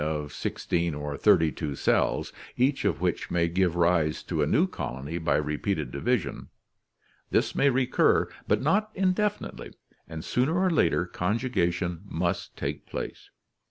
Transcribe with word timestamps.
of 0.03 0.33
sixteen 0.33 0.95
or 0.95 1.15
thirty 1.15 1.51
two 1.51 1.75
cells, 1.75 2.33
each 2.57 2.85
of 2.85 3.01
which 3.01 3.29
may 3.29 3.47
give 3.47 3.75
rise 3.75 4.23
to 4.23 4.41
a 4.41 4.47
new 4.47 4.65
colony 4.65 5.19
by 5.19 5.35
repeated 5.35 5.91
division. 5.91 6.47
This 7.29 7.53
may 7.53 7.69
recur, 7.69 8.27
but 8.47 8.63
not 8.63 8.89
indefinitely, 8.95 9.75
and 10.07 10.25
sooner 10.25 10.57
or 10.57 10.71
later 10.71 11.05
conjugation 11.05 12.01
must 12.05 12.57
take 12.57 12.87
place. 12.87 13.29